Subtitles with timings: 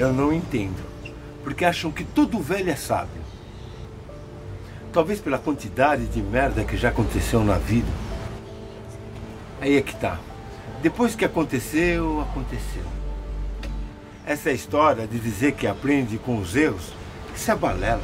[0.00, 0.82] Eu não entendo,
[1.44, 3.20] porque acham que todo velho é sábio.
[4.94, 7.86] Talvez pela quantidade de merda que já aconteceu na vida.
[9.60, 10.18] Aí é que tá.
[10.80, 12.82] Depois que aconteceu, aconteceu.
[14.24, 16.94] Essa é história de dizer que aprende com os erros,
[17.36, 18.00] isso é balela.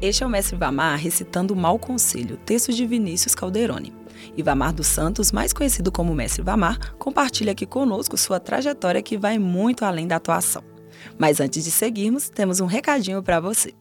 [0.00, 3.92] Este é o mestre Vamar recitando o Mal Conselho, texto de Vinícius Calderoni.
[4.34, 9.18] E Vamar dos Santos, mais conhecido como Mestre Vamar, compartilha aqui conosco sua trajetória que
[9.18, 10.75] vai muito além da atuação.
[11.18, 13.74] Mas antes de seguirmos, temos um recadinho para você.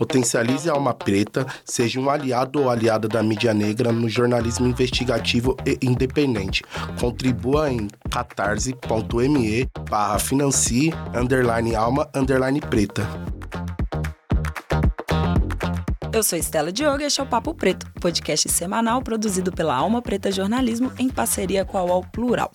[0.00, 5.54] Potencialize a alma preta, seja um aliado ou aliada da mídia negra no jornalismo investigativo
[5.66, 6.64] e independente.
[6.98, 13.06] Contribua em catarse.me barra financie underline alma underline preta.
[16.12, 20.02] Eu sou Estela Diogo e este é o Papo Preto, podcast semanal produzido pela Alma
[20.02, 22.50] Preta Jornalismo em parceria com a UOL Plural.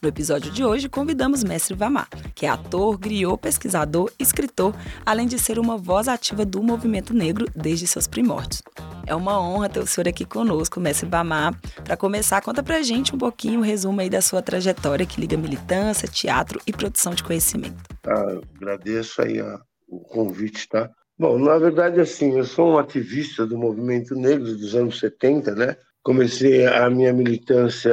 [0.00, 5.38] No episódio de hoje, convidamos Mestre Vamar, que é ator, griot, pesquisador, escritor, além de
[5.38, 8.62] ser uma voz ativa do movimento negro desde seus primórdios.
[9.06, 11.58] É uma honra ter o senhor aqui conosco, Mestre Vamar.
[11.82, 15.36] Para começar, conta pra gente um pouquinho, um resumo aí da sua trajetória que liga
[15.36, 17.76] militância, teatro e produção de conhecimento.
[18.06, 20.90] Ah, agradeço aí a, o convite, tá?
[21.18, 25.76] Bom, na verdade, assim, eu sou um ativista do movimento negro dos anos 70, né?
[26.02, 27.92] Comecei a minha militância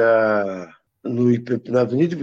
[1.06, 2.16] no IP, na Avenida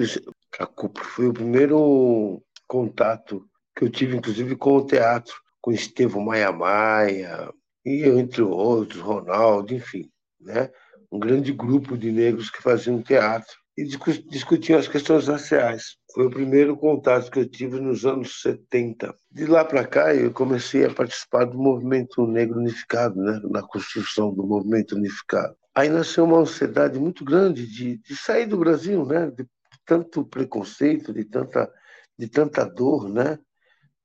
[0.51, 1.03] Cacupo.
[1.03, 7.51] Foi o primeiro contato que eu tive, inclusive, com o teatro, com Estevão Maia Maia,
[7.85, 10.09] e entre outros, Ronaldo, enfim,
[10.39, 10.69] né?
[11.11, 13.83] um grande grupo de negros que faziam teatro e
[14.29, 15.95] discutiam as questões raciais.
[16.13, 19.15] Foi o primeiro contato que eu tive nos anos 70.
[19.31, 23.39] De lá para cá, eu comecei a participar do movimento negro unificado, né?
[23.49, 28.57] na construção do movimento unificado aí nasceu uma ansiedade muito grande de, de sair do
[28.57, 29.31] Brasil, né?
[29.31, 29.47] De,
[29.85, 31.71] tanto preconceito, de tanta,
[32.17, 33.37] de tanta dor, né?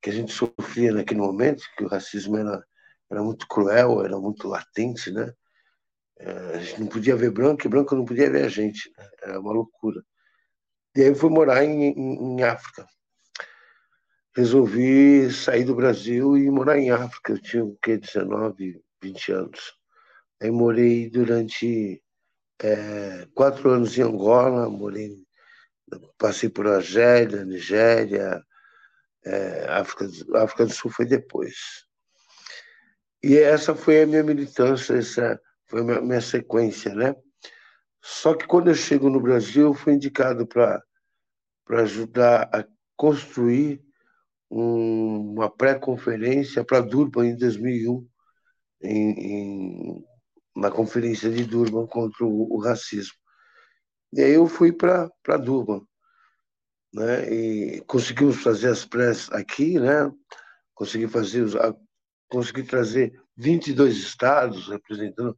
[0.00, 2.64] Que a gente sofria naquele momento, que o racismo era,
[3.10, 5.32] era muito cruel, era muito latente, né?
[6.18, 9.08] É, a gente não podia ver branco e branco não podia ver a gente, né?
[9.22, 10.02] era uma loucura.
[10.96, 12.84] E aí eu fui morar em, em, em África.
[14.34, 17.32] Resolvi sair do Brasil e morar em África.
[17.32, 17.96] Eu tinha o quê?
[17.98, 19.77] 19, 20 anos.
[20.40, 22.02] Aí morei durante
[22.62, 25.16] é, quatro anos em Angola, morei,
[26.16, 28.42] passei por Argélia, Nigéria,
[29.24, 30.06] é, África,
[30.36, 31.54] África do Sul foi depois.
[33.22, 37.14] E essa foi a minha militância, essa foi a minha, minha sequência, né?
[38.00, 40.82] Só que quando eu chego no Brasil, fui indicado para
[41.70, 42.64] ajudar a
[42.96, 43.82] construir
[44.50, 48.08] um, uma pré-conferência para Durban em 2001,
[48.82, 50.07] em, em
[50.58, 53.14] na conferência de Durban contra o, o racismo.
[54.12, 55.82] E aí eu fui para Durban,
[56.92, 57.32] né?
[57.32, 60.10] E conseguimos fazer as pressas aqui, né?
[60.74, 61.74] Consegui fazer os, a,
[62.28, 65.36] consegui trazer 22 estados representando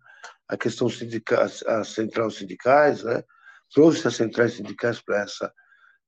[0.48, 3.22] a questão sindical, a central sindicais, né?
[3.72, 5.52] Trouxe as centrais sindicais para essa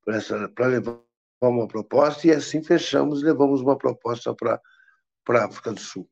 [0.04, 0.98] para essa levar
[1.40, 4.60] uma proposta e assim fechamos, levamos uma proposta para
[5.24, 6.08] para África do Sul.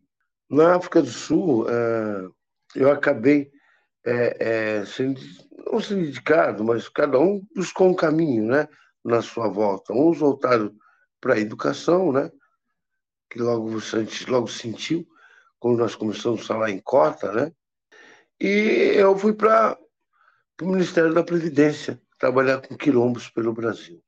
[0.48, 2.28] Na África do Sul, é,
[2.74, 3.50] eu acabei
[4.04, 4.36] é,
[4.80, 5.20] é, sendo,
[5.70, 8.68] não sendo indicado, mas cada um buscou um caminho né,
[9.04, 9.92] na sua volta.
[9.92, 10.74] Uns voltaram
[11.20, 12.30] para a educação, né,
[13.30, 15.06] que logo você logo sentiu,
[15.58, 17.52] quando nós começamos a falar em cota, né,
[18.40, 19.76] e eu fui para
[20.62, 24.02] o Ministério da Previdência, trabalhar com quilombos pelo Brasil,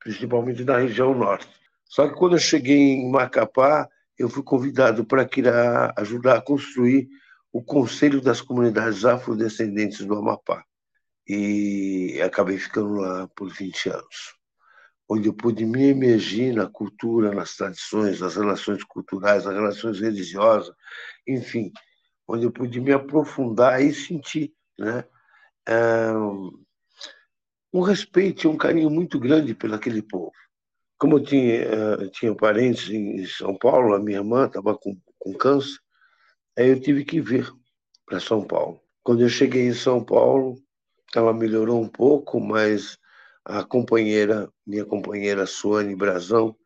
[0.00, 1.48] principalmente na região norte.
[1.84, 3.88] Só que quando eu cheguei em Macapá,
[4.18, 5.28] eu fui convidado para
[5.96, 7.08] ajudar a construir
[7.56, 10.62] o Conselho das Comunidades Afrodescendentes do Amapá.
[11.26, 14.36] E acabei ficando lá por 20 anos,
[15.08, 20.74] onde eu pude me emergir na cultura, nas tradições, nas relações culturais, nas relações religiosas,
[21.26, 21.72] enfim,
[22.28, 25.02] onde eu pude me aprofundar e sentir né,
[27.72, 30.30] um respeito e um carinho muito grande pelo aquele povo.
[30.98, 35.32] Como eu tinha, eu tinha parentes em São Paulo, a minha irmã estava com, com
[35.32, 35.85] câncer,
[36.58, 37.52] Aí eu tive que vir
[38.06, 38.80] para São Paulo.
[39.02, 40.56] Quando eu cheguei em São Paulo,
[41.14, 42.96] ela melhorou um pouco, mas
[43.44, 46.56] a companheira, minha companheira Suane Brazão,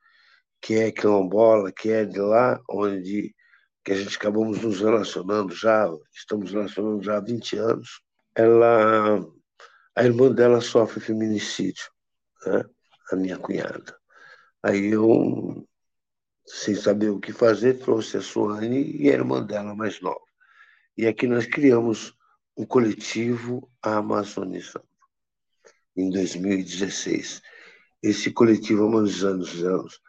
[0.60, 3.34] que é quilombola, que é de lá onde
[3.84, 8.00] que a gente acabamos nos relacionando já, estamos relacionando já há 20 anos,
[8.34, 9.26] ela,
[9.96, 11.84] a irmã dela sofre feminicídio,
[12.46, 12.64] né?
[13.10, 13.96] a minha cunhada.
[14.62, 15.66] Aí eu
[16.52, 20.20] sem saber o que fazer, trouxe a Suane e a irmã dela mais nova.
[20.96, 22.14] E aqui nós criamos
[22.56, 24.86] um coletivo amazonizando.
[25.96, 27.42] em 2016.
[28.02, 30.00] Esse coletivo, anos,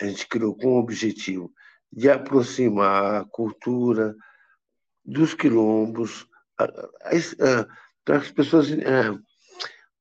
[0.00, 1.52] a gente criou com o objetivo
[1.92, 4.14] de aproximar a cultura
[5.04, 6.26] dos quilombos,
[6.58, 9.16] as pessoas é,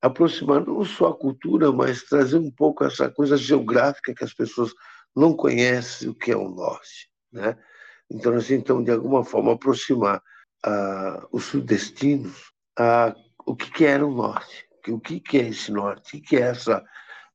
[0.01, 4.74] aproximar não só a cultura, mas trazer um pouco essa coisa geográfica que as pessoas
[5.18, 7.58] não conhecem o que é o norte, né?
[8.10, 10.22] Então nós tentamos de alguma forma aproximar
[10.64, 13.16] a, os sudestinos a
[13.46, 16.36] o que, que era o norte, o que, que é esse norte, o que, que
[16.38, 16.86] é essa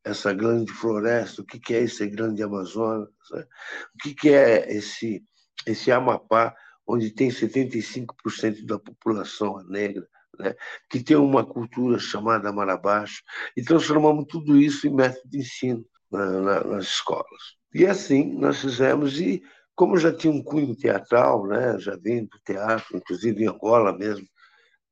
[0.04, 3.46] essa grande floresta, o que, que é esse grande Amazonas, né?
[3.94, 5.24] o que, que é esse
[5.66, 6.54] esse Amapá,
[6.86, 10.06] onde tem 75% da população negra,
[10.38, 10.54] né?
[10.88, 13.22] que tem uma cultura chamada Marabaixo,
[13.56, 17.61] e transformamos tudo isso em método de ensino na, na, nas escolas.
[17.74, 19.42] E assim nós fizemos, e
[19.74, 21.78] como já tinha um cunho teatral, né?
[21.78, 24.26] já vim do teatro, inclusive em Angola mesmo,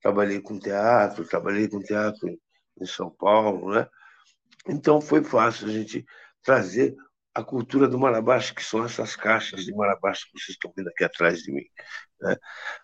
[0.03, 3.87] trabalhei com teatro, trabalhei com teatro em, São Paulo, né?
[4.67, 6.05] então foi fácil a gente
[6.43, 6.97] trazer
[7.35, 11.05] a cultura do Marabaixo, que são essas caixas de Marabaixo que vocês estão vendo aqui
[11.05, 11.65] atrás de mim.
[12.21, 12.37] Né?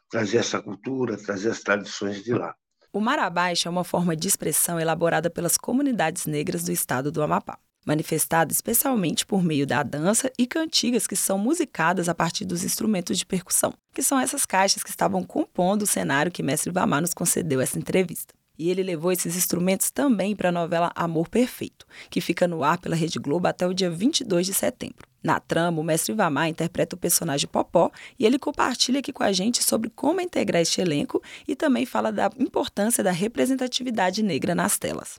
[0.09, 2.55] Trazer essa cultura, trazer as tradições de lá.
[2.93, 7.59] O Marabaixo é uma forma de expressão elaborada pelas comunidades negras do estado do Amapá,
[7.87, 13.17] manifestada especialmente por meio da dança e cantigas que são musicadas a partir dos instrumentos
[13.17, 17.15] de percussão, que são essas caixas que estavam compondo o cenário que Mestre Vamar nos
[17.15, 18.35] concedeu essa entrevista.
[18.59, 22.79] E ele levou esses instrumentos também para a novela Amor Perfeito, que fica no ar
[22.79, 25.07] pela Rede Globo até o dia 22 de setembro.
[25.23, 29.33] Na trama, o mestre Vamar interpreta o personagem Popó e ele compartilha aqui com a
[29.33, 34.79] gente sobre como integrar este elenco e também fala da importância da representatividade negra nas
[34.79, 35.17] telas.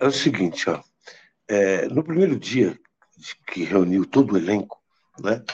[0.00, 0.82] É o seguinte, ó,
[1.48, 2.78] é, no primeiro dia
[3.46, 4.80] que reuniu todo o elenco,
[5.20, 5.44] né,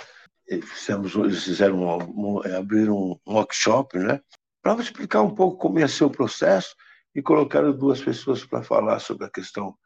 [0.62, 2.96] fizemos, eles fizeram um, um, abriram
[3.26, 4.20] um workshop, né,
[4.62, 6.74] para explicar um pouco como ia ser o processo
[7.14, 9.76] e colocaram duas pessoas para falar sobre a questão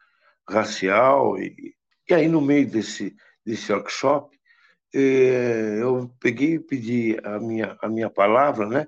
[0.48, 1.74] racial e,
[2.08, 3.14] e aí no meio desse
[3.44, 4.36] desse workshop
[4.94, 8.86] eh, eu peguei e pedi a minha a minha palavra né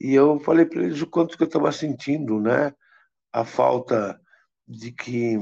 [0.00, 2.74] e eu falei para eles o quanto que eu estava sentindo né
[3.32, 4.20] a falta
[4.70, 5.36] de que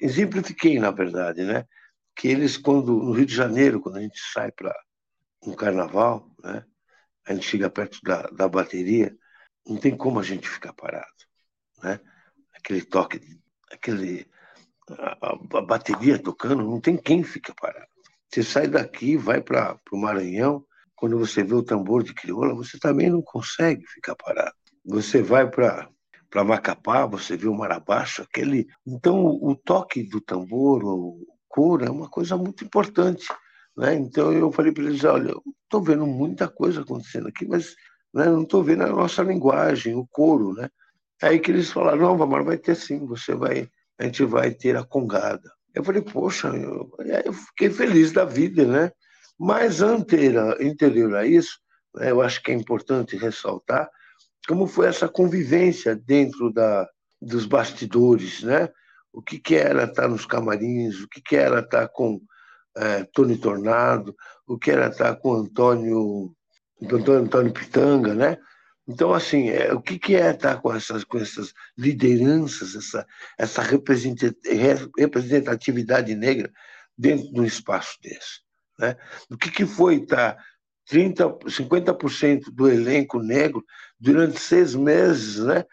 [0.00, 1.66] exemplifiquei na verdade né
[2.14, 4.74] que eles quando no Rio de Janeiro quando a gente sai para
[5.46, 6.64] um carnaval né
[7.26, 9.16] a gente chega perto da, da bateria
[9.66, 11.06] não tem como a gente ficar parado,
[11.82, 11.98] né?
[12.54, 13.20] Aquele toque,
[13.72, 14.26] aquele
[14.90, 17.88] a, a bateria tocando, não tem quem fica parado.
[18.28, 22.78] Você sai daqui, vai para o Maranhão, quando você vê o tambor de crioula, você
[22.78, 24.54] também não consegue ficar parado.
[24.84, 25.88] Você vai para
[26.34, 28.66] para Macapá, você vê o mar abaixo, aquele.
[28.84, 33.24] Então, o toque do tambor, o coro, é uma coisa muito importante.
[33.76, 33.94] Né?
[33.94, 35.32] Então, eu falei para eles: olha,
[35.62, 37.76] estou vendo muita coisa acontecendo aqui, mas
[38.12, 38.24] né?
[38.24, 40.68] não estou vendo a nossa linguagem, o coro, né?
[41.22, 44.76] Aí que eles falaram, não, Vamar, vai ter sim, você vai, a gente vai ter
[44.76, 45.48] a congada.
[45.72, 46.90] Eu falei, poxa, eu,
[47.24, 48.90] eu fiquei feliz da vida, né?
[49.38, 51.60] Mas anterior, anterior a isso,
[51.94, 53.88] né, eu acho que é importante ressaltar
[54.46, 56.88] como foi essa convivência dentro da,
[57.20, 58.68] dos bastidores, né?
[59.12, 62.20] O que, que era estar nos camarins, o que, que era estar com
[62.76, 64.14] é, Tony Tornado,
[64.46, 66.34] o que era estar com Antônio
[66.80, 68.38] doutor Antônio Pitanga, né?
[68.86, 73.06] Então, assim, é, o que, que é estar com essas, com essas lideranças, essa,
[73.38, 76.52] essa representatividade negra
[76.96, 78.44] dentro de um espaço desse?
[78.78, 78.94] Né?
[79.30, 80.36] O que, que foi estar
[80.86, 83.64] 30, 50% do elenco negro
[83.98, 85.64] durante seis meses, né?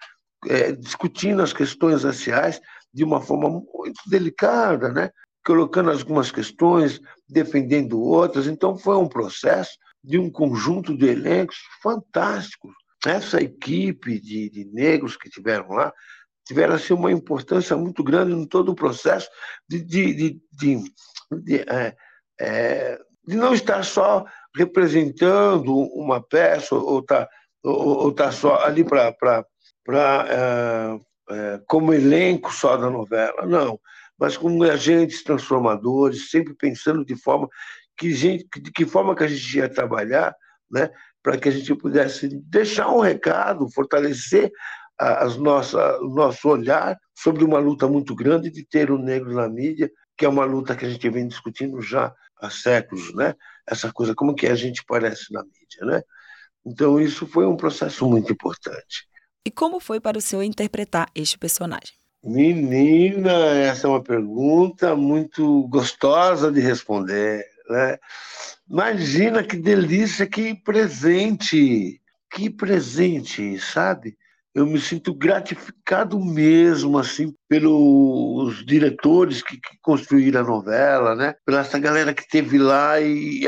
[0.47, 2.59] É, discutindo as questões raciais
[2.91, 5.11] de uma forma muito delicada, né?
[5.45, 8.47] colocando algumas questões, defendendo outras.
[8.47, 9.71] Então, foi um processo
[10.03, 12.73] de um conjunto de elencos fantásticos.
[13.05, 15.91] Essa equipe de, de negros que tiveram lá
[16.45, 19.29] tiveram assim, uma importância muito grande em todo o processo
[19.67, 20.93] de, de, de, de,
[21.43, 21.95] de, é,
[22.39, 24.25] é, de não estar só
[24.55, 27.29] representando uma peça ou estar tá,
[27.63, 29.45] ou, ou tá só ali para
[30.29, 33.79] é, é, como elenco só da novela, não,
[34.19, 37.47] mas como agentes transformadores, sempre pensando de forma
[37.97, 40.35] que gente, de que forma que a gente ia trabalhar,
[40.69, 40.89] né,
[41.23, 44.51] para que a gente pudesse deixar um recado, fortalecer
[44.97, 49.49] as nossa, o nosso olhar sobre uma luta muito grande de ter o negro na
[49.49, 53.33] mídia, que é uma luta que a gente vem discutindo já há séculos, né?
[53.67, 56.03] Essa coisa, como que a gente parece na mídia, né?
[56.63, 59.07] Então isso foi um processo muito importante.
[59.43, 61.95] E como foi para o senhor interpretar este personagem?
[62.23, 67.43] Menina, essa é uma pergunta muito gostosa de responder.
[67.67, 67.97] Né?
[68.69, 71.99] Imagina que delícia, que presente,
[72.31, 74.15] que presente, sabe?
[74.53, 81.35] Eu me sinto gratificado mesmo assim pelos diretores que, que construíram a novela, né?
[81.45, 83.43] Pela essa galera que teve lá e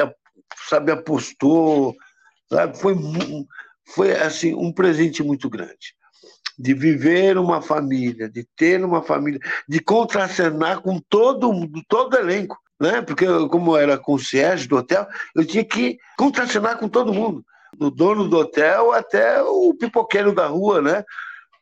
[0.70, 1.96] sabe apostou,
[2.50, 2.78] sabe?
[2.78, 2.96] Foi
[3.94, 5.94] foi assim um presente muito grande
[6.58, 11.52] de viver uma família, de ter uma família, de contracenar com todo
[11.88, 13.02] todo elenco, né?
[13.02, 15.06] Porque como eu era concierge do hotel,
[15.36, 17.44] eu tinha que contracenar com todo mundo
[17.78, 21.04] do dono do hotel até o pipoqueiro da rua, né?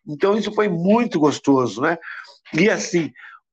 [0.08, 1.98] Então isso foi muito gostoso, né?
[2.54, 3.12] E assim,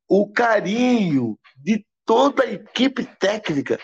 [0.09, 3.79] o carinho de toda a equipe técnica,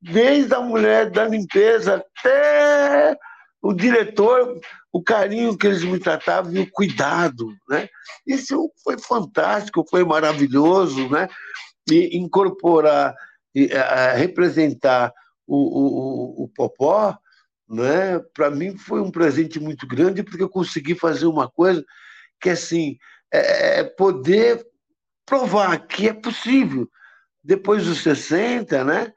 [0.00, 3.16] desde a mulher da limpeza até
[3.60, 4.58] o diretor,
[4.92, 7.88] o carinho que eles me tratavam e o cuidado, né?
[8.26, 11.28] Isso foi fantástico, foi maravilhoso, né?
[11.90, 13.14] E incorporar,
[13.54, 13.68] e,
[14.16, 15.12] representar
[15.46, 17.16] o, o, o Popó
[17.68, 18.18] né?
[18.34, 21.84] Para mim foi um presente muito grande porque eu consegui fazer uma coisa
[22.40, 22.96] que assim
[23.32, 24.66] é, é poder
[25.26, 26.88] provar que é possível
[27.44, 29.12] depois dos 60, né?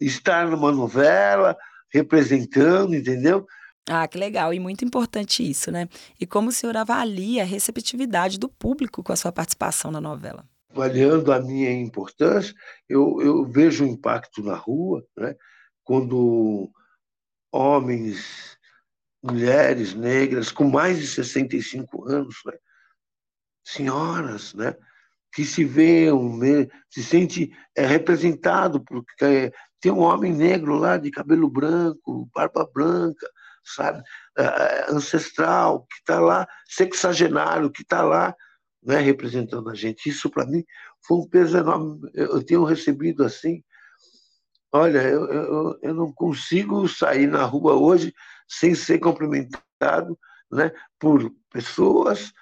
[0.00, 1.56] Estar numa novela
[1.92, 3.46] representando, entendeu?
[3.88, 5.88] Ah, que legal e muito importante isso, né?
[6.20, 10.44] E como o senhor avalia a receptividade do público com a sua participação na novela?
[10.70, 12.54] Avaliando a minha importância,
[12.86, 15.34] eu, eu vejo o impacto na rua, né?
[15.82, 16.70] Quando
[17.52, 18.56] homens,
[19.22, 22.52] mulheres negras com mais de 65 anos, né?
[23.64, 24.74] senhoras, né?
[25.32, 26.40] que se vê, um,
[26.88, 32.68] se sente é, representado, porque é, tem um homem negro lá de cabelo branco, barba
[32.72, 33.28] branca,
[33.62, 34.02] sabe,
[34.36, 38.34] é, ancestral, que está lá, sexagenário, que está lá,
[38.82, 40.08] né, representando a gente.
[40.08, 40.64] Isso para mim
[41.06, 42.00] foi um peso enorme.
[42.14, 43.62] Eu tenho recebido assim
[44.72, 48.12] Olha, eu, eu, eu não consigo sair na rua hoje
[48.46, 50.18] sem ser cumprimentado
[50.50, 52.32] né, por pessoas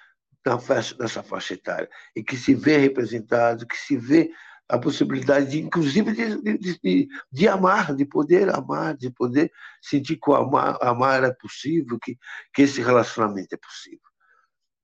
[0.43, 4.31] da faixa, dessa faixa etária e que se vê representado, que se vê
[4.69, 9.49] a possibilidade, de, inclusive, de, de, de, de, amar, de poder amar, de poder
[9.81, 12.17] sentir que amar, amar é possível, que,
[12.53, 13.99] que esse relacionamento é possível.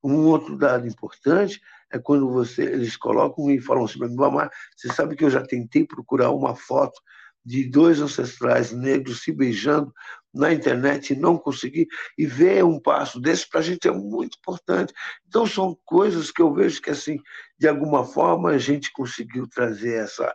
[0.01, 1.59] Um outro dado importante
[1.91, 5.85] é quando você, eles colocam e falam assim, amar, você sabe que eu já tentei
[5.85, 6.99] procurar uma foto
[7.45, 9.93] de dois ancestrais negros se beijando
[10.33, 14.37] na internet e não conseguir, e ver um passo desse para a gente é muito
[14.37, 14.93] importante.
[15.27, 17.19] Então, são coisas que eu vejo que, assim,
[17.59, 20.33] de alguma forma, a gente conseguiu trazer, essa,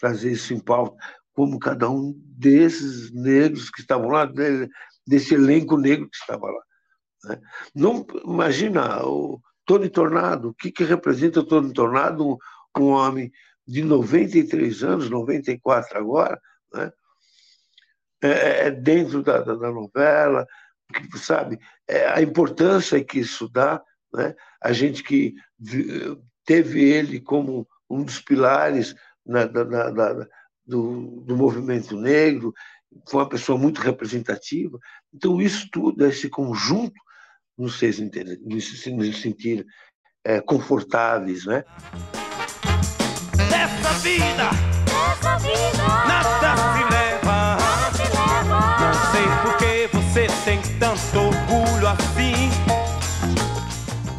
[0.00, 0.96] trazer isso em pauta,
[1.34, 4.26] como cada um desses negros que estavam lá,
[5.06, 6.62] desse elenco negro que estava lá.
[7.24, 7.40] Né?
[7.74, 12.38] Não, imagina o Tony Tornado, o que, que representa o Tony Tornado, um,
[12.78, 13.30] um homem
[13.66, 16.40] de 93 anos, 94 agora,
[16.72, 16.92] né?
[18.22, 20.46] É, é, é dentro da, da, da novela,
[20.92, 23.82] que, sabe, é a importância que isso dá,
[24.12, 24.34] né?
[24.62, 25.34] a gente que
[26.44, 28.94] teve ele como um dos pilares
[29.24, 30.26] na, na, na,
[30.64, 32.54] do, do movimento negro,
[33.08, 34.78] foi uma pessoa muito representativa.
[35.12, 36.94] Então, isso tudo, esse conjunto,
[37.58, 39.66] nos fez nos sentir
[40.24, 41.64] é, confortáveis, né?
[44.02, 44.50] Vida,
[44.84, 47.56] nessa vida, nada se leva.
[47.56, 48.60] Nada se leva.
[48.78, 52.50] Não sei por que você tem tanto orgulho assim.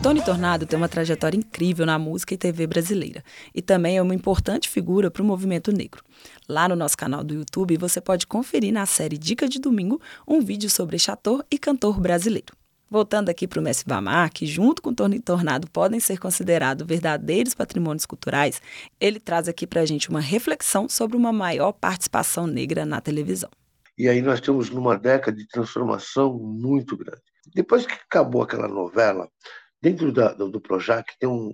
[0.02, 4.16] Tony Tornado tem uma trajetória incrível na música e TV brasileira e também é uma
[4.16, 6.04] importante figura para o movimento negro.
[6.50, 10.42] Lá no nosso canal do YouTube você pode conferir na série Dica de Domingo um
[10.42, 12.54] vídeo sobre este ator e cantor brasileiro.
[12.90, 16.88] Voltando aqui para o Messi Bamar, que junto com Torno e Tornado podem ser considerados
[16.88, 18.62] verdadeiros patrimônios culturais,
[18.98, 23.50] ele traz aqui para a gente uma reflexão sobre uma maior participação negra na televisão.
[23.98, 27.22] E aí nós estamos numa década de transformação muito grande.
[27.54, 29.28] Depois que acabou aquela novela,
[29.82, 31.52] dentro da, do, do Projac tem um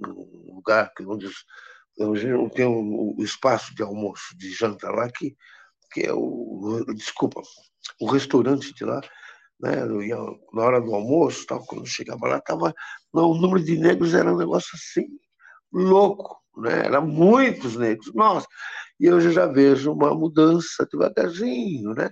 [0.47, 1.29] lugar onde
[2.53, 5.35] tem um, um espaço de almoço, de janta lá, que,
[5.91, 7.41] que é o, desculpa,
[7.99, 9.01] o restaurante de lá,
[9.63, 9.77] né?
[10.51, 12.75] Na hora do almoço, tal, quando chegava lá, tava,
[13.13, 15.08] não, o número de negros era um negócio assim,
[15.72, 16.86] louco, né?
[16.86, 18.46] Era muitos negros, nossa.
[19.00, 22.12] E hoje eu já vejo uma mudança devagarzinho, né?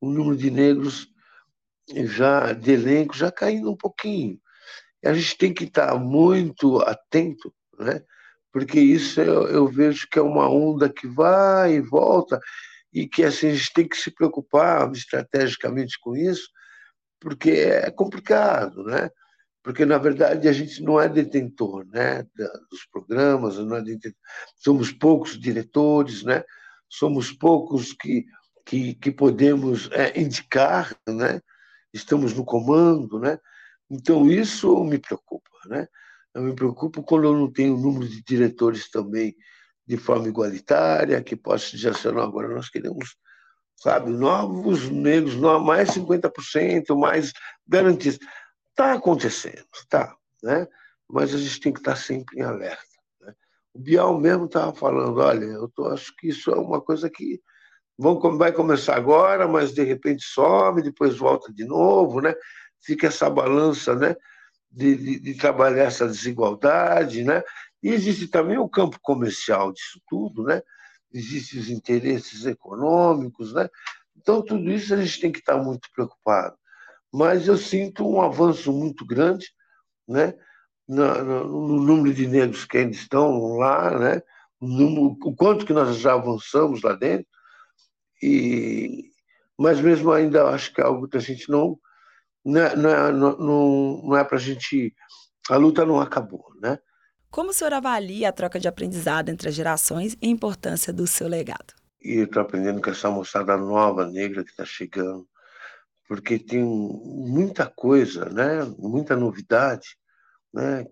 [0.00, 1.08] O número de negros
[1.88, 4.38] já de elenco já caindo um pouquinho.
[5.02, 8.00] E a gente tem que estar muito atento, né?
[8.52, 12.38] Porque isso eu, eu vejo que é uma onda que vai e volta
[12.92, 16.48] e que assim, a gente tem que se preocupar estrategicamente com isso,
[17.20, 19.10] porque é complicado, né?
[19.62, 22.24] Porque, na verdade, a gente não é detentor né,
[22.70, 24.20] dos programas, não é detentor.
[24.56, 26.44] somos poucos diretores, né?
[26.88, 28.26] somos poucos que,
[28.64, 31.40] que, que podemos é, indicar, né?
[31.92, 33.38] estamos no comando, né?
[33.90, 35.50] Então, isso me preocupa.
[35.66, 35.88] Né?
[36.34, 39.36] Eu me preocupo quando eu não tenho número de diretores também
[39.86, 43.16] de forma igualitária, que possa dizer assim, agora nós queremos,
[43.76, 47.32] sabe, novos negros, mais 50%, mais
[47.66, 48.18] garantidos.
[48.70, 50.66] Está acontecendo, está, né?
[51.08, 52.82] mas a gente tem que estar sempre em alerta.
[53.20, 53.34] Né?
[53.74, 57.40] O Bial mesmo estava falando, olha, eu tô, acho que isso é uma coisa que
[57.98, 62.34] vão, vai começar agora, mas de repente sobe, depois volta de novo, né?
[62.80, 64.16] fica essa balança né?
[64.70, 67.42] de, de, de trabalhar essa desigualdade, né?
[67.82, 70.62] E existe também o campo comercial disso tudo, né?
[71.12, 73.68] Existem os interesses econômicos, né?
[74.16, 76.56] Então, tudo isso a gente tem que estar muito preocupado.
[77.12, 79.46] Mas eu sinto um avanço muito grande,
[80.08, 80.34] né?
[80.88, 84.22] No, no, no número de negros que ainda estão lá, né?
[84.60, 87.26] O, o quanto que nós já avançamos lá dentro.
[88.22, 89.10] E,
[89.58, 91.78] mas mesmo ainda acho que é algo que a gente não
[92.46, 94.94] não, é, não, é, não, não é para a gente.
[95.50, 96.78] A luta não acabou, né?
[97.36, 101.06] Como o senhor avalia a troca de aprendizado entre as gerações e a importância do
[101.06, 101.74] seu legado?
[102.02, 105.28] E eu estou aprendendo com essa moçada nova, negra, que está chegando,
[106.08, 108.64] porque tem muita coisa, né?
[108.78, 109.98] muita novidade,
[110.50, 110.86] né?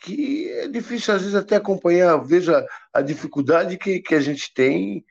[0.00, 2.16] que é difícil às vezes até acompanhar.
[2.24, 5.04] Veja a dificuldade que, que a gente tem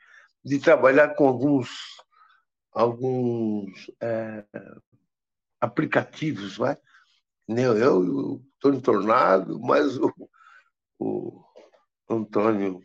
[0.43, 1.69] de trabalhar com alguns,
[2.73, 4.43] alguns é,
[5.61, 6.75] aplicativos, vai?
[7.47, 10.11] Eu estou entornado, mas o,
[10.99, 11.43] o
[12.09, 12.81] Antônio,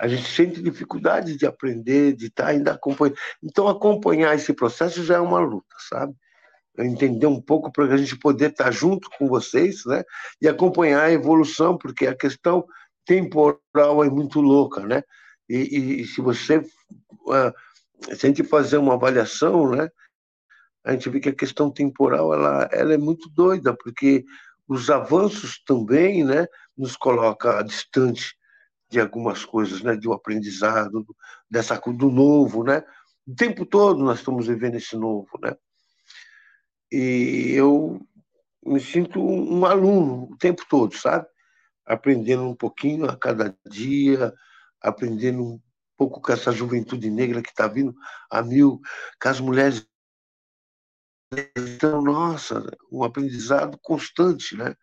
[0.00, 3.16] a gente sente dificuldade de aprender, de estar tá ainda acompanhando.
[3.42, 6.14] Então, acompanhar esse processo já é uma luta, sabe?
[6.78, 10.02] Entender um pouco para a gente poder estar tá junto com vocês, né?
[10.40, 12.64] E acompanhar a evolução, porque a questão
[13.04, 15.02] temporal é muito louca, né?
[15.48, 17.52] E, e se você uh,
[18.14, 19.88] se a gente fazer uma avaliação, né?
[20.84, 24.24] a gente vê que a questão temporal ela, ela é muito doida, porque
[24.68, 28.36] os avanços também né, nos coloca distante
[28.90, 31.04] de algumas coisas, né, de um aprendizado,
[31.50, 32.82] dessa do novo, né?
[33.26, 35.56] O tempo todo nós estamos vivendo esse novo, né?
[36.92, 38.00] E eu
[38.64, 41.26] me sinto um aluno o tempo todo, sabe?
[41.86, 44.32] Aprendendo um pouquinho a cada dia,
[44.80, 45.60] aprendendo um
[45.96, 47.94] pouco com essa juventude negra que está vindo
[48.30, 48.80] a mil,
[49.20, 49.86] com as mulheres
[51.56, 54.74] então, nossa, um aprendizado constante, né?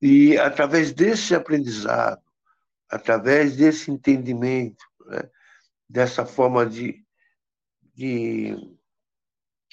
[0.00, 2.22] E através desse aprendizado,
[2.88, 5.28] através desse entendimento, né?
[5.88, 7.04] dessa forma de,
[7.94, 8.56] de,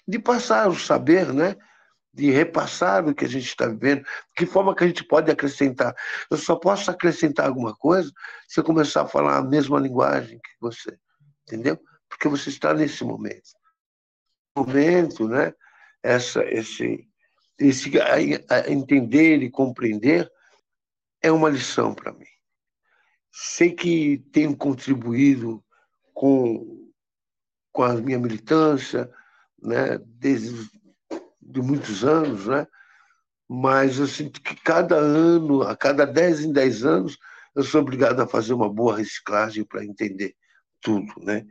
[0.07, 1.55] de passar o saber, né?
[2.17, 4.03] de repassar o que a gente está vivendo,
[4.35, 5.95] que forma que a gente pode acrescentar.
[6.31, 8.11] Eu só posso acrescentar alguma coisa
[8.47, 10.97] se eu começar a falar a mesma linguagem que você,
[11.43, 11.79] entendeu?
[12.09, 13.51] Porque você está nesse momento.
[14.57, 15.53] Momento, né?
[16.07, 17.05] Essa, esse,
[17.59, 17.91] esse
[18.67, 20.31] entender e compreender
[21.21, 22.25] é uma lição para mim.
[23.31, 25.63] Sei que tenho contribuído
[26.13, 26.89] com,
[27.73, 29.11] com a minha militância,
[29.61, 30.69] né, desde
[31.41, 32.67] de muitos anos, né?
[33.49, 37.17] mas eu sinto que cada ano, a cada 10 em 10 anos,
[37.55, 40.35] eu sou obrigado a fazer uma boa reciclagem para entender
[40.81, 41.13] tudo.
[41.21, 41.45] Né?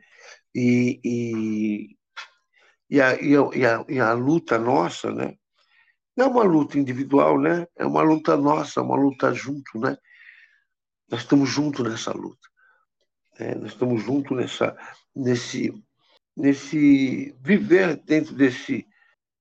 [0.53, 1.96] E, e,
[2.89, 5.35] e a, e a, e a, e a luta nossa, né?
[6.15, 7.67] Não é uma luta individual, né?
[7.75, 9.97] É uma luta nossa, uma luta junto, né?
[11.09, 12.47] Nós estamos juntos nessa luta.
[13.39, 13.55] Né?
[13.55, 14.75] Nós estamos juntos nessa,
[15.15, 15.71] nesse,
[16.35, 18.87] nesse viver dentro desse,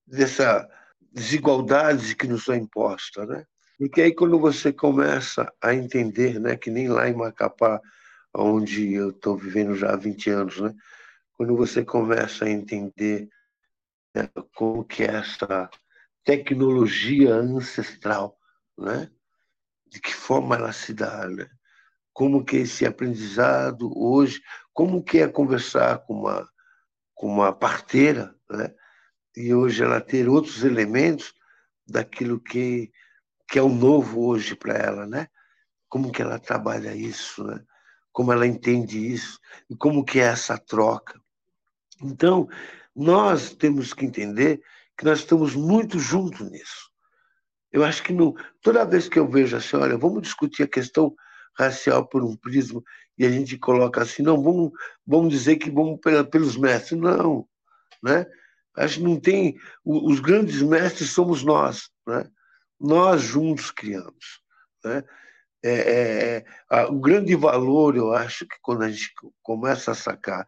[0.06, 0.68] dessa
[1.12, 3.44] desigualdade que nos é imposta, né?
[3.78, 7.80] Porque aí quando você começa a entender, né, que nem lá em Macapá,
[8.34, 10.74] onde eu estou vivendo já há 20 anos, né?
[11.32, 13.28] Quando você começa a entender
[14.16, 15.68] né, como que é essa
[16.24, 18.38] tecnologia ancestral,
[18.78, 19.10] né?
[19.86, 21.48] de que forma ela se dá, né?
[22.12, 24.40] como que esse aprendizado hoje,
[24.72, 26.48] como que é conversar com uma,
[27.14, 28.74] com uma parteira, né?
[29.36, 31.34] e hoje ela ter outros elementos
[31.86, 32.90] daquilo que,
[33.46, 35.28] que é o novo hoje para ela, né?
[35.88, 37.62] Como que ela trabalha isso, né?
[38.10, 41.20] Como ela entende isso e como que é essa troca.
[42.02, 42.48] Então,
[42.96, 44.62] nós temos que entender
[44.96, 46.90] que nós estamos muito juntos nisso.
[47.70, 48.14] Eu acho que
[48.62, 51.14] toda vez que eu vejo assim, olha, vamos discutir a questão
[51.58, 52.82] racial por um prisma
[53.18, 54.72] e a gente coloca assim, não, vamos,
[55.06, 56.98] vamos dizer que vamos pelos mestres.
[56.98, 57.46] Não,
[58.02, 58.26] né?
[58.74, 59.58] Acho que não tem.
[59.84, 62.28] Os grandes mestres somos nós, né?
[62.78, 64.40] Nós juntos criamos,
[64.84, 65.04] né?
[65.64, 70.46] É, é, é, o grande valor, eu acho que quando a gente começa a sacar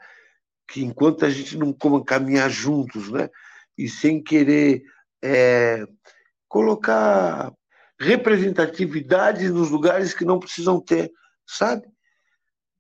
[0.69, 1.73] que enquanto a gente não
[2.05, 3.31] caminhar juntos, né?
[3.77, 4.83] E sem querer
[5.23, 5.87] é,
[6.47, 7.53] colocar
[7.99, 11.11] representatividade nos lugares que não precisam ter,
[11.47, 11.87] sabe?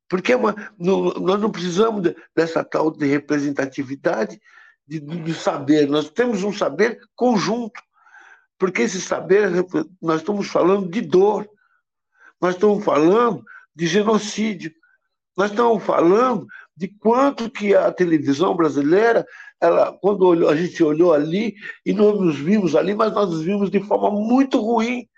[0.08, 4.40] Porque é uma, não, nós não precisamos dessa tal de representatividade
[4.86, 7.80] de, de saber, nós temos um saber conjunto,
[8.58, 9.50] porque esse saber,
[10.00, 11.48] nós estamos falando de dor,
[12.40, 14.72] nós estamos falando de genocídio,
[15.36, 16.46] nós estamos falando
[16.78, 19.26] de quanto que a televisão brasileira,
[19.60, 23.42] ela, quando olhou, a gente olhou ali e nós nos vimos ali, mas nós nos
[23.42, 25.08] vimos de forma muito ruim,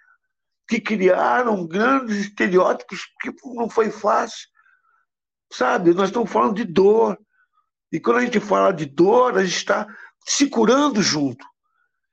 [0.67, 4.49] que criaram grandes estereótipos que não foi fácil.
[5.53, 5.93] Sabe?
[5.93, 7.19] Nós estamos falando de dor.
[7.93, 9.87] E quando a gente fala de dor, a gente está
[10.27, 11.45] se curando junto.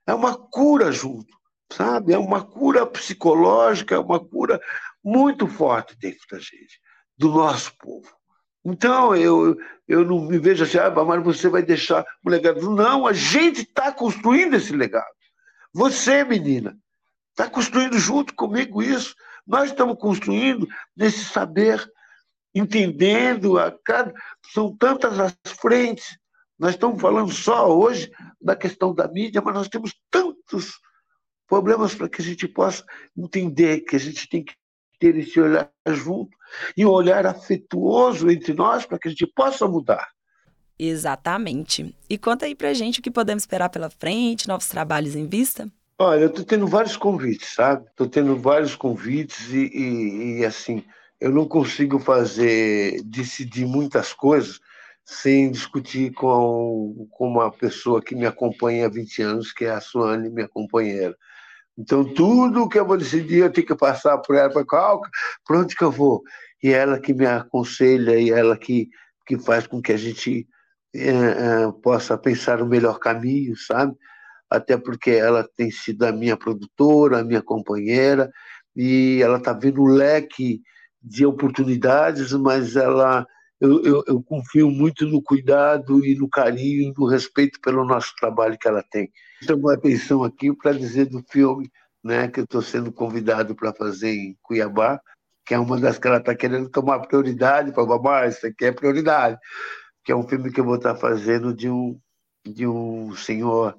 [0.06, 1.34] É uma cura junto,
[1.72, 2.12] sabe?
[2.12, 4.60] É uma cura psicológica, é uma cura
[5.02, 6.82] muito forte dentro da gente,
[7.18, 8.18] do nosso povo.
[8.70, 12.70] Então, eu, eu não me vejo assim, ah, mas você vai deixar um legado.
[12.70, 15.06] Não, a gente está construindo esse legado.
[15.74, 16.78] Você, menina,
[17.30, 19.16] está construindo junto comigo isso.
[19.48, 21.90] Nós estamos construindo nesse saber,
[22.54, 24.14] entendendo a cada.
[24.54, 26.18] São tantas as frentes.
[26.60, 30.78] Nós estamos falando só hoje da questão da mídia, mas nós temos tantos
[31.48, 32.84] problemas para que a gente possa
[33.16, 34.54] entender que a gente tem que
[35.00, 36.36] ter esse olhar junto
[36.76, 40.08] e um olhar afetuoso entre nós para que a gente possa mudar.
[40.80, 41.96] Exatamente.
[42.10, 45.68] E conta aí pra gente o que podemos esperar pela frente, novos trabalhos em vista?
[46.00, 47.88] Olha, eu estou tendo vários convites, sabe?
[47.90, 50.84] Estou tendo vários convites e, e, e, assim,
[51.20, 54.60] eu não consigo fazer, decidir muitas coisas
[55.04, 59.82] sem discutir com, com uma pessoa que me acompanha há 20 anos, que é a
[59.82, 61.18] Suane, minha companheira.
[61.78, 64.66] Então, tudo que eu vou decidir, eu tenho que passar por ela, para
[65.46, 66.24] por onde que eu vou?
[66.64, 68.90] E ela que me aconselha, e ela que,
[69.26, 70.48] que faz com que a gente
[70.96, 73.96] é, é, possa pensar o melhor caminho, sabe?
[74.50, 78.32] até porque ela tem sido a minha produtora, a minha companheira,
[78.76, 80.62] e ela está vendo um leque
[81.02, 83.26] de oportunidades, mas ela
[83.60, 88.14] eu, eu, eu, confio muito no cuidado e no carinho e no respeito pelo nosso
[88.20, 89.12] trabalho que ela tem.
[89.44, 91.70] Chamou a atenção aqui para dizer do filme
[92.04, 95.02] né, que eu estou sendo convidado para fazer em Cuiabá,
[95.46, 98.72] que é uma das que ela está querendo tomar prioridade, para babá, isso aqui é
[98.72, 99.38] prioridade,
[100.04, 102.00] que é um filme que eu vou estar tá fazendo de um,
[102.46, 103.78] de um senhor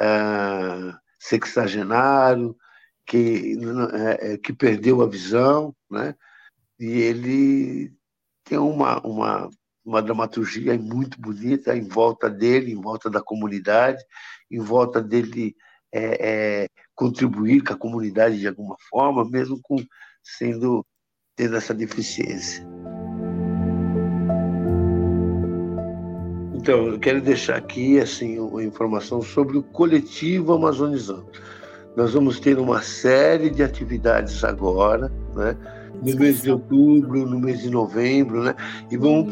[0.00, 0.06] é,
[1.18, 2.56] sexagenário,
[3.06, 3.58] que,
[3.92, 6.14] é, que perdeu a visão, né?
[6.78, 7.92] e ele
[8.44, 9.50] tem uma, uma,
[9.84, 14.04] uma dramaturgia muito bonita em volta dele, em volta da comunidade,
[14.50, 15.56] em volta dele
[15.92, 19.76] é, é, contribuir com a comunidade de alguma forma, mesmo com
[20.22, 20.84] sendo
[21.36, 22.64] tendo essa deficiência.
[26.54, 31.28] Então, eu quero deixar aqui assim uma informação sobre o coletivo amazonizando.
[31.96, 35.56] Nós vamos ter uma série de atividades agora, né?
[36.04, 38.54] No mês de outubro, no mês de novembro, né?
[38.90, 39.30] E vamos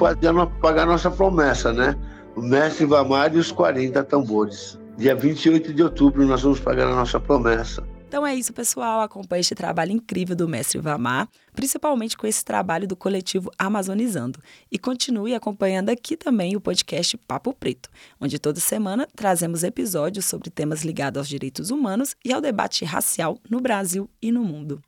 [0.60, 1.96] pagar nossa promessa, né?
[2.34, 4.78] O mestre Vamar e os 40 tambores.
[4.96, 7.82] Dia 28 de outubro nós vamos pagar a nossa promessa.
[8.12, 9.00] Então é isso, pessoal.
[9.00, 14.38] Acompanhe este trabalho incrível do mestre Vamar, principalmente com esse trabalho do coletivo Amazonizando.
[14.70, 17.88] E continue acompanhando aqui também o podcast Papo Preto,
[18.20, 23.38] onde toda semana trazemos episódios sobre temas ligados aos direitos humanos e ao debate racial
[23.48, 24.82] no Brasil e no mundo.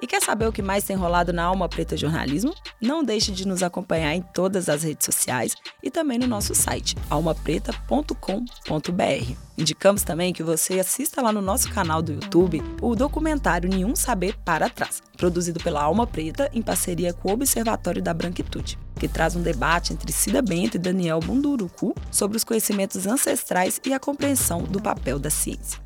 [0.00, 2.54] E quer saber o que mais tem rolado na Alma Preta Jornalismo?
[2.80, 6.96] Não deixe de nos acompanhar em todas as redes sociais e também no nosso site,
[7.10, 9.32] almapreta.com.br.
[9.56, 14.36] Indicamos também que você assista lá no nosso canal do YouTube o documentário Nenhum Saber
[14.44, 19.34] para Trás, produzido pela Alma Preta em parceria com o Observatório da Branquitude, que traz
[19.34, 24.62] um debate entre Cida Bento e Daniel Bunduruku sobre os conhecimentos ancestrais e a compreensão
[24.62, 25.80] do papel da ciência.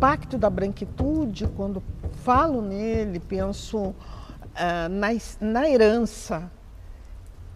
[0.00, 1.82] Pacto da Branquitude, quando
[2.24, 3.94] falo nele, penso uh,
[4.88, 5.08] na,
[5.38, 6.50] na herança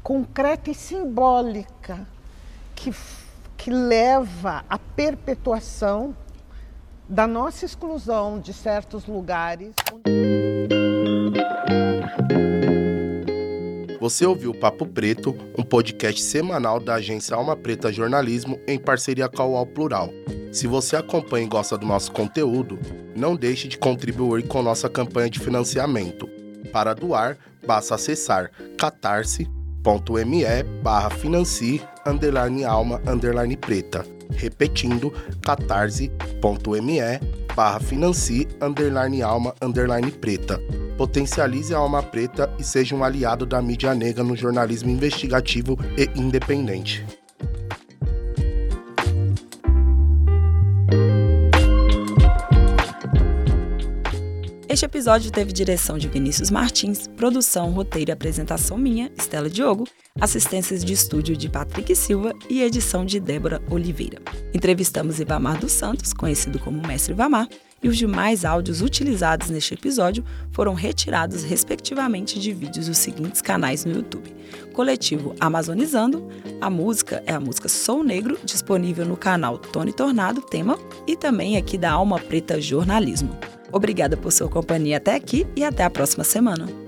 [0.02, 2.06] concreta e simbólica
[2.74, 2.94] que,
[3.56, 6.14] que leva à perpetuação
[7.08, 9.74] da nossa exclusão de certos lugares.
[13.98, 19.40] Você ouviu Papo Preto, um podcast semanal da agência Alma Preta Jornalismo em parceria com
[19.40, 20.10] a UOL Plural.
[20.54, 22.78] Se você acompanha e gosta do nosso conteúdo,
[23.16, 26.28] não deixe de contribuir com nossa campanha de financiamento.
[26.72, 27.36] Para doar,
[27.66, 30.44] basta acessar catarse.me
[30.80, 34.06] barra financie underline alma underline preta.
[34.30, 35.12] Repetindo,
[35.42, 37.00] catarse.me
[37.54, 40.60] barra financie underline alma underline preta
[40.96, 46.08] Potencialize a alma preta e seja um aliado da mídia negra no jornalismo investigativo e
[46.18, 47.04] independente.
[54.74, 59.86] Este episódio teve direção de Vinícius Martins, produção, roteiro e apresentação minha, Estela Diogo,
[60.20, 64.20] assistências de estúdio de Patrick Silva e edição de Débora Oliveira.
[64.52, 67.48] Entrevistamos Ivamar dos Santos, conhecido como Mestre Ivamar,
[67.80, 73.84] e os demais áudios utilizados neste episódio foram retirados respectivamente de vídeos dos seguintes canais
[73.84, 74.34] no YouTube.
[74.72, 76.26] Coletivo Amazonizando,
[76.60, 81.56] a música é a música Sou Negro, disponível no canal Tony Tornado, tema, e também
[81.56, 83.38] aqui da Alma Preta Jornalismo.
[83.74, 86.83] Obrigada por sua companhia até aqui e até a próxima semana.